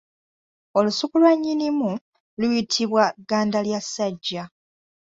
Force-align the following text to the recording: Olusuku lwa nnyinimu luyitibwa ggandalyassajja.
Olusuku 0.77 1.15
lwa 1.21 1.31
nnyinimu 1.35 1.89
luyitibwa 2.39 3.03
ggandalyassajja. 3.21 4.43